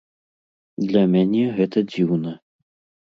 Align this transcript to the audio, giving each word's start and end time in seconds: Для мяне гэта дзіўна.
Для 0.87 1.03
мяне 1.15 1.43
гэта 1.59 1.77
дзіўна. 1.93 2.31